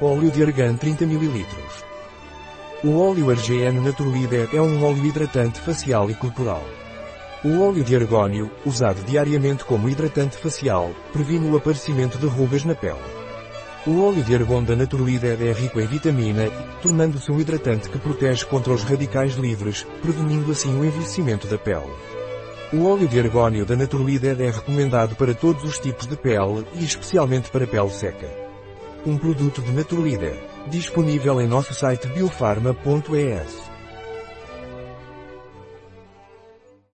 [0.00, 1.46] Óleo de argan 30 ml.
[2.82, 6.64] O óleo Argn Naturleader é um óleo hidratante facial e corporal.
[7.44, 12.74] O óleo de argônio, usado diariamente como hidratante facial, previne o aparecimento de rugas na
[12.74, 12.98] pele.
[13.86, 16.50] O óleo de argon da Naturleader é rico em vitamina
[16.82, 21.92] tornando-se um hidratante que protege contra os radicais livres, prevenindo assim o envelhecimento da pele.
[22.72, 26.84] O óleo de argônio da Naturleader é recomendado para todos os tipos de pele e
[26.84, 28.43] especialmente para pele seca.
[29.06, 33.63] Um produto de Naturleader, disponível em nosso site biofarma.es.